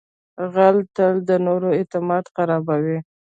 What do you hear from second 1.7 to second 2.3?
اعتماد